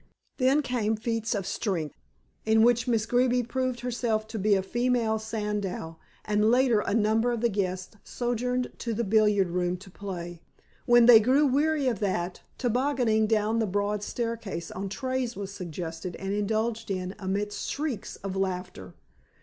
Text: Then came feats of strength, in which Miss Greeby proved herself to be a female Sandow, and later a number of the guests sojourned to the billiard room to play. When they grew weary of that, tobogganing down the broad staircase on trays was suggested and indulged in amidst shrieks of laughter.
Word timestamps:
Then 0.37 0.63
came 0.63 0.95
feats 0.95 1.35
of 1.35 1.45
strength, 1.45 1.95
in 2.43 2.63
which 2.63 2.87
Miss 2.87 3.05
Greeby 3.05 3.43
proved 3.43 3.81
herself 3.81 4.25
to 4.29 4.39
be 4.39 4.55
a 4.55 4.63
female 4.63 5.19
Sandow, 5.19 5.99
and 6.25 6.49
later 6.49 6.79
a 6.79 6.95
number 6.95 7.31
of 7.31 7.41
the 7.41 7.49
guests 7.49 7.95
sojourned 8.03 8.71
to 8.79 8.95
the 8.95 9.03
billiard 9.03 9.49
room 9.49 9.77
to 9.77 9.91
play. 9.91 10.41
When 10.87 11.05
they 11.05 11.19
grew 11.19 11.45
weary 11.45 11.87
of 11.87 11.99
that, 11.99 12.41
tobogganing 12.57 13.27
down 13.27 13.59
the 13.59 13.67
broad 13.67 14.01
staircase 14.01 14.71
on 14.71 14.89
trays 14.89 15.35
was 15.35 15.51
suggested 15.53 16.15
and 16.15 16.33
indulged 16.33 16.89
in 16.89 17.13
amidst 17.19 17.69
shrieks 17.69 18.15
of 18.23 18.35
laughter. 18.35 18.95